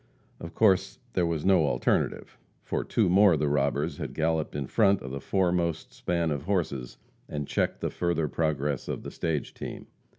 Of 0.39 0.55
course 0.55 0.97
there 1.13 1.27
was 1.27 1.45
no 1.45 1.67
alternative, 1.67 2.35
for 2.63 2.83
two 2.83 3.07
more 3.07 3.33
of 3.33 3.39
the 3.39 3.47
robbers 3.47 3.97
had 3.97 4.15
galloped 4.15 4.55
in 4.55 4.65
front 4.65 4.99
of 5.03 5.11
the 5.11 5.21
foremost 5.21 5.93
span 5.93 6.31
of 6.31 6.45
horses 6.45 6.97
and 7.29 7.47
checked 7.47 7.81
the 7.81 7.91
further 7.91 8.27
progress 8.27 8.87
of 8.87 9.03
the 9.03 9.11
stage 9.11 9.53
team. 9.53 9.85